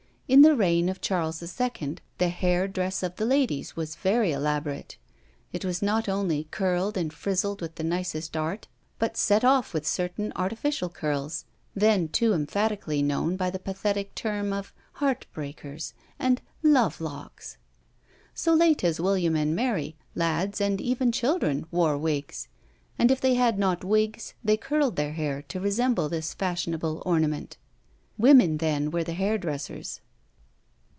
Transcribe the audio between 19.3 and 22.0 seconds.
and Mary, lads, and even children, wore